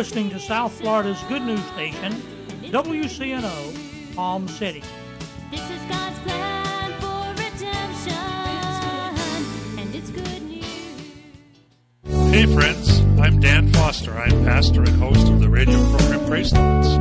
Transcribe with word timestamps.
listening 0.00 0.30
to 0.30 0.40
South 0.40 0.72
Florida's 0.80 1.22
good 1.24 1.42
news 1.42 1.62
station, 1.74 2.10
WCNO, 2.62 4.16
Palm 4.16 4.48
City. 4.48 4.82
This 5.50 5.60
is 5.60 5.78
God's 5.90 6.18
plan 6.20 6.90
for 7.02 7.28
redemption, 7.32 8.14
and 9.78 9.94
it's 9.94 10.08
good 10.08 10.42
news. 10.44 10.64
Hey 12.32 12.46
friends, 12.46 13.00
I'm 13.20 13.40
Dan 13.40 13.70
Foster. 13.74 14.16
I'm 14.16 14.42
pastor 14.42 14.80
and 14.80 14.96
host 14.96 15.28
of 15.28 15.38
the 15.38 15.50
radio 15.50 15.78
program 15.90 16.24
Grace 16.24 16.50
Thoughts. 16.50 16.96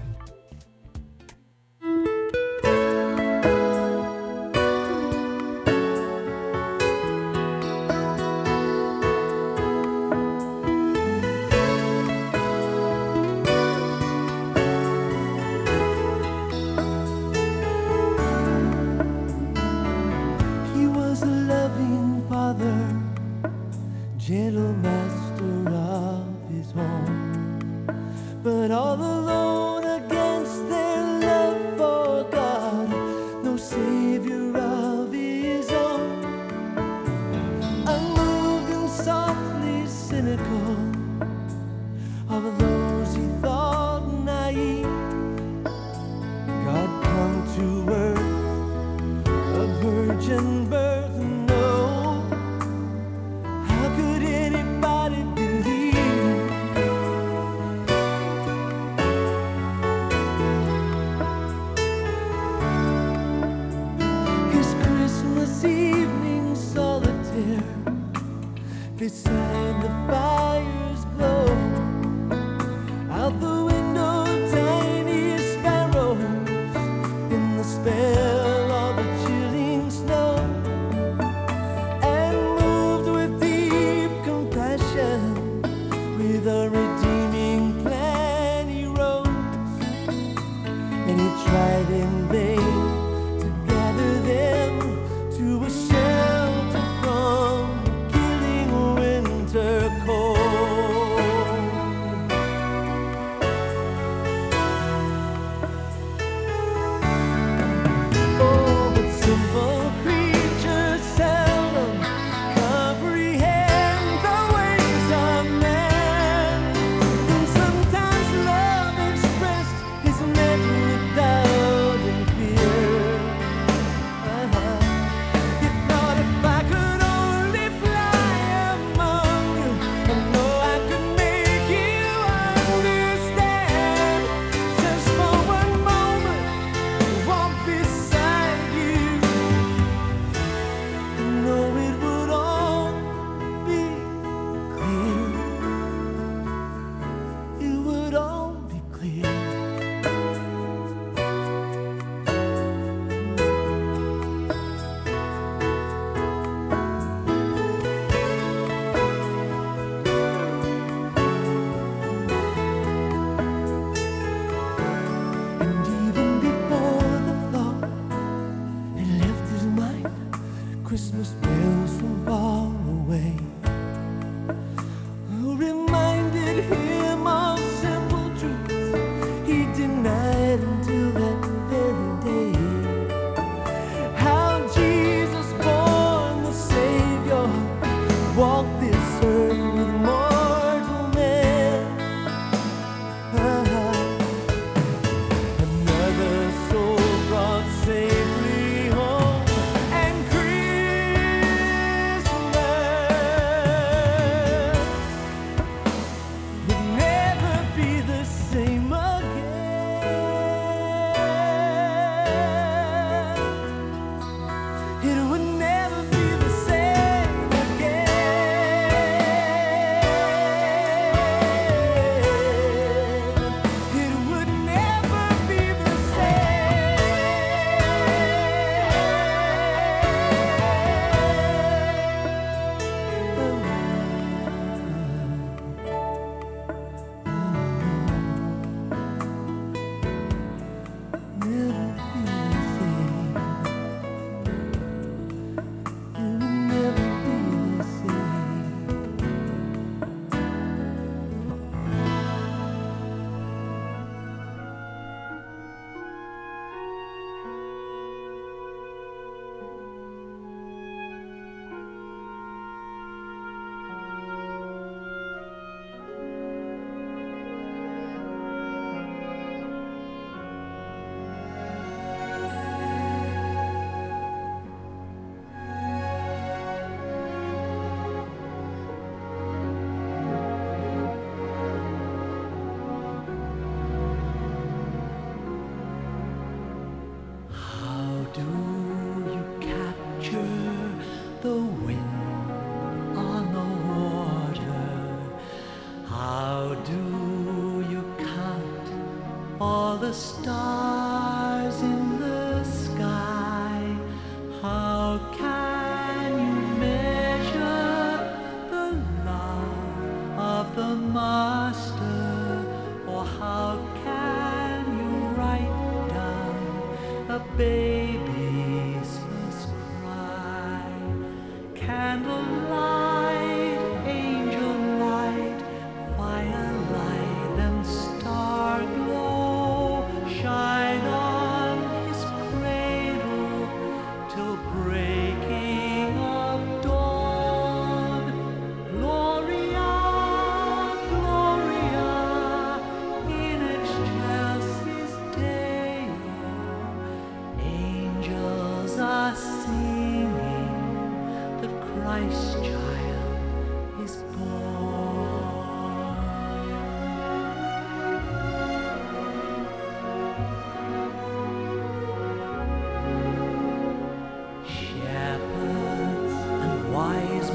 the 310.74 310.96
master, 310.96 312.64
or 313.06 313.24
how 313.24 313.78
can 314.04 314.86
you 314.98 315.12
write 315.36 316.08
down 316.08 317.28
a 317.28 317.38
baby? 317.56 318.31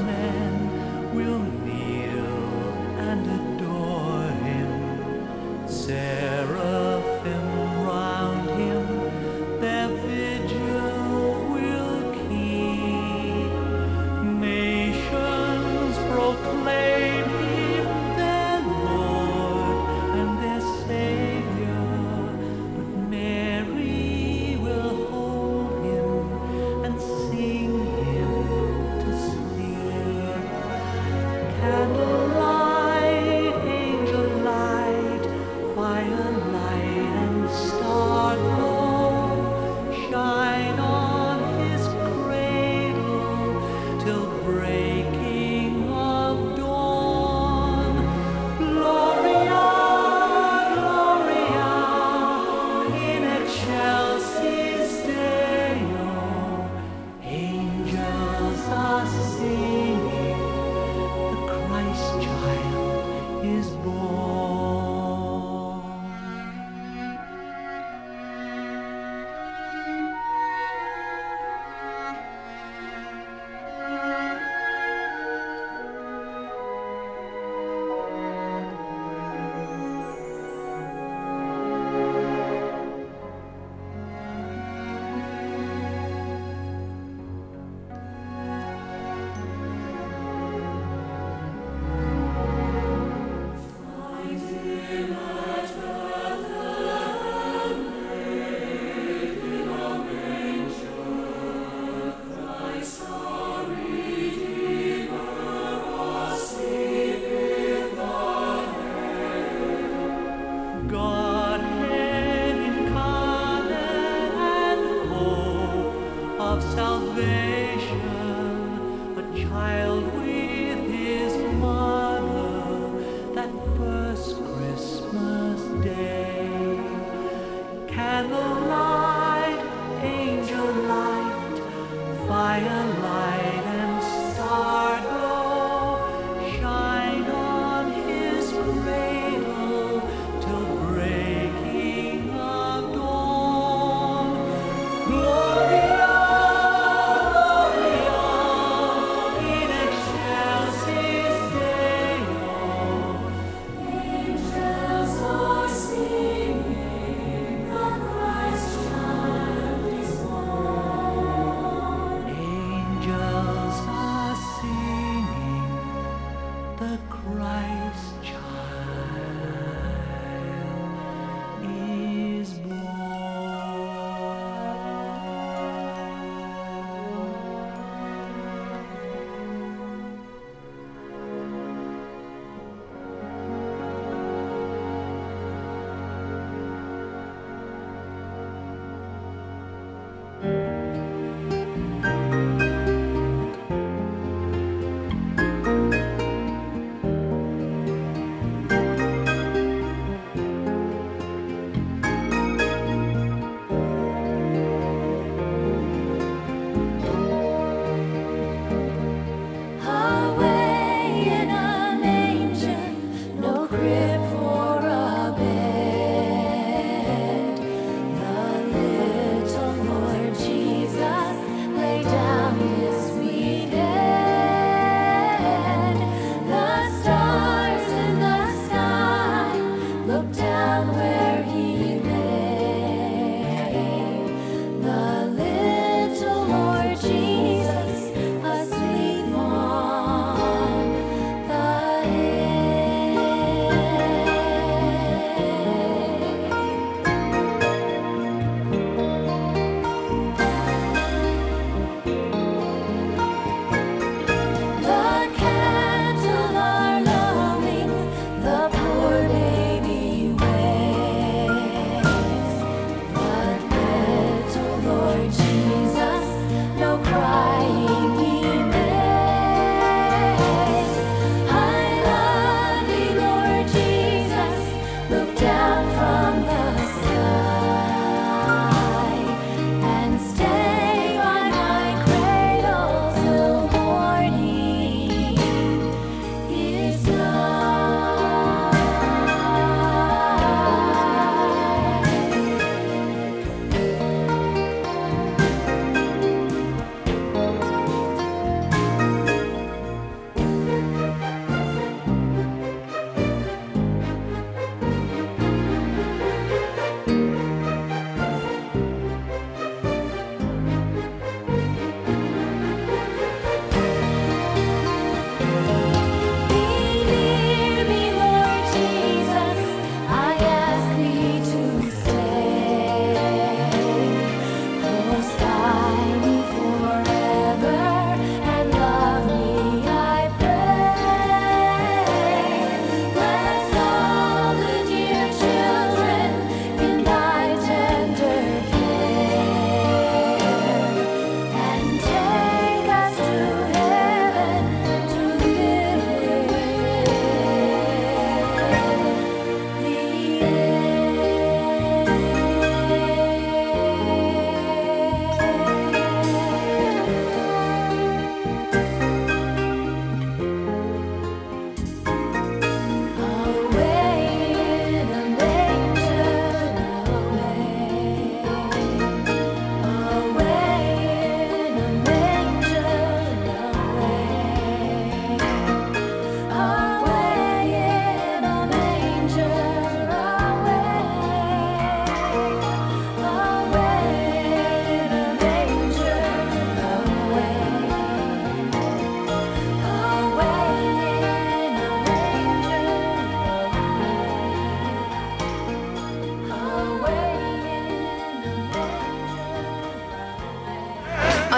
Men 0.00 1.14
will 1.14 1.38
kneel. 1.38 2.07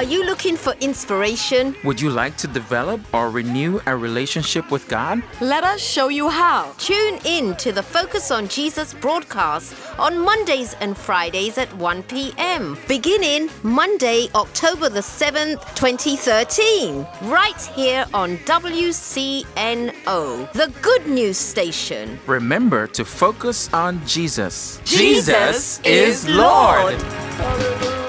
Are 0.00 0.12
you 0.14 0.24
looking 0.24 0.56
for 0.56 0.72
inspiration? 0.80 1.76
Would 1.84 2.00
you 2.00 2.08
like 2.08 2.38
to 2.38 2.46
develop 2.46 3.02
or 3.12 3.28
renew 3.28 3.80
a 3.84 3.94
relationship 3.94 4.70
with 4.70 4.88
God? 4.88 5.22
Let 5.42 5.62
us 5.62 5.82
show 5.82 6.08
you 6.08 6.30
how. 6.30 6.72
Tune 6.78 7.18
in 7.26 7.54
to 7.56 7.70
the 7.70 7.82
Focus 7.82 8.30
on 8.30 8.48
Jesus 8.48 8.94
broadcast 8.94 9.74
on 9.98 10.18
Mondays 10.18 10.72
and 10.80 10.96
Fridays 10.96 11.58
at 11.58 11.70
1 11.76 12.04
p.m. 12.04 12.78
Beginning 12.88 13.50
Monday, 13.62 14.28
October 14.34 14.88
the 14.88 15.00
7th, 15.00 15.60
2013, 15.74 17.06
right 17.24 17.60
here 17.76 18.06
on 18.14 18.38
WCNO, 18.38 19.44
the 20.52 20.72
Good 20.80 21.08
News 21.08 21.36
Station. 21.36 22.18
Remember 22.26 22.86
to 22.86 23.04
focus 23.04 23.70
on 23.74 24.00
Jesus. 24.06 24.80
Jesus 24.86 25.78
is 25.84 26.26
Lord. 26.26 26.94
Angels 26.94 27.99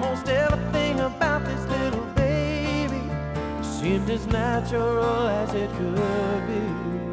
almost 0.00 0.28
everything 0.28 1.00
about 1.00 1.44
this 1.44 1.64
little 1.66 2.04
baby 2.14 3.02
seemed 3.62 4.08
as 4.10 4.26
natural 4.28 5.26
as 5.26 5.52
it 5.54 5.70
could 5.72 6.46
be. 6.46 7.07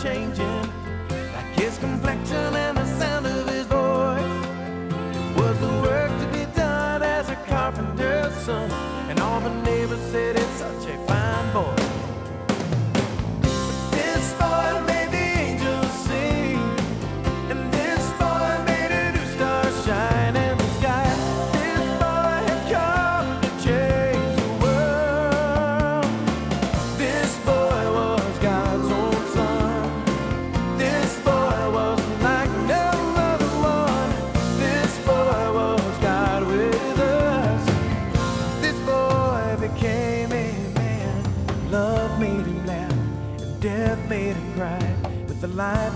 changing. 0.00 0.81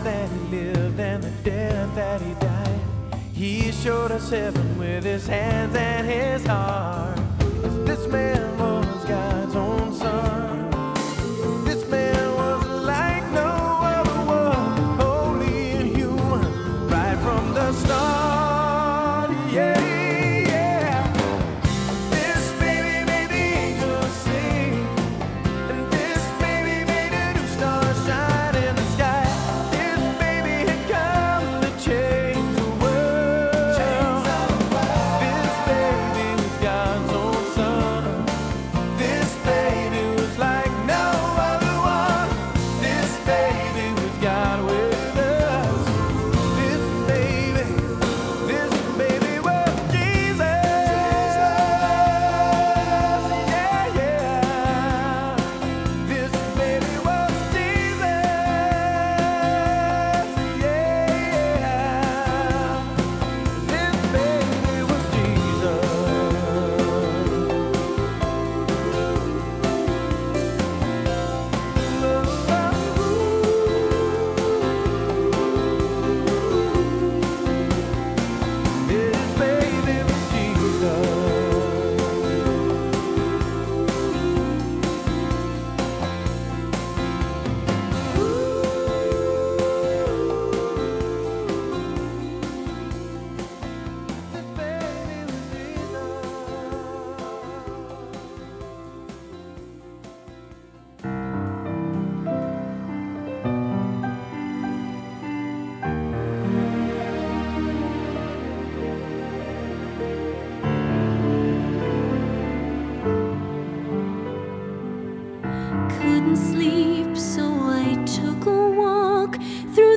that 0.07 0.31
he 0.31 0.39
lived 0.57 1.01
and 1.01 1.21
the 1.21 1.31
death 1.43 1.93
that 1.97 2.21
he 2.21 2.33
died. 2.35 2.81
He 3.33 3.73
showed 3.73 4.13
us 4.13 4.31
heaven 4.31 4.79
with 4.79 5.03
his 5.03 5.27
hands 5.27 5.75
and 5.75 6.07
his 6.07 6.47
heart. 6.47 7.16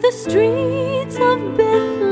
The 0.10 0.18
streets 0.18 1.18
of 1.18 1.56
Bethlehem, 1.56 2.09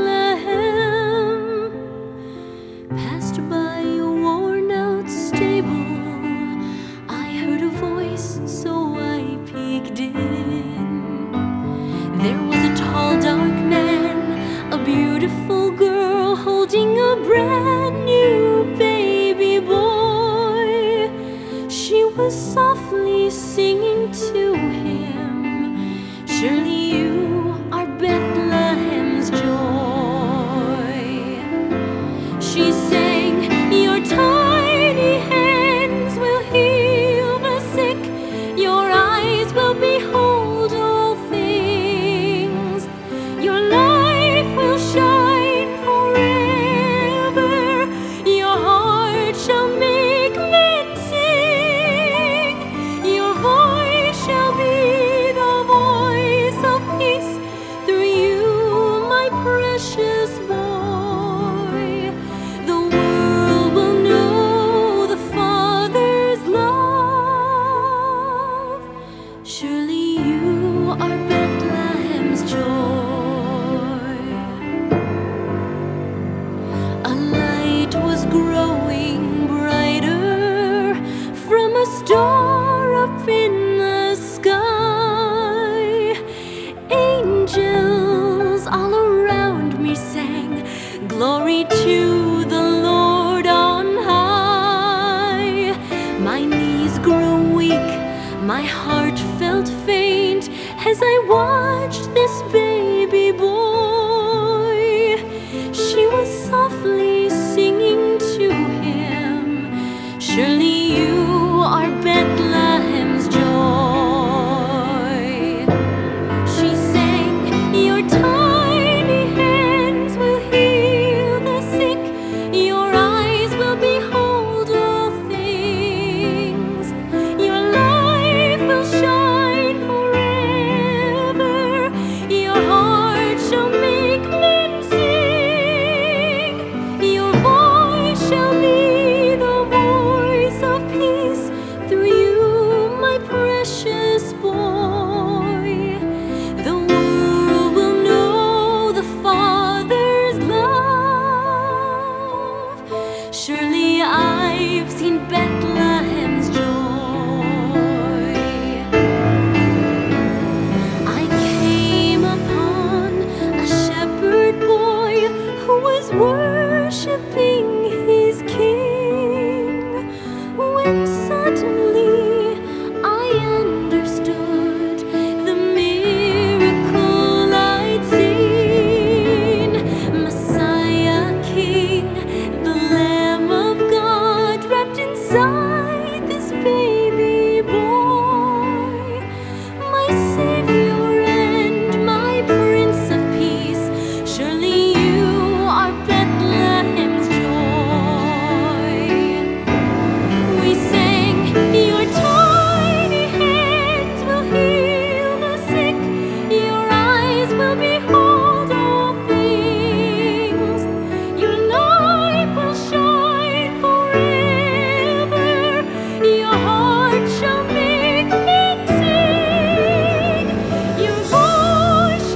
worshiping 166.28 167.77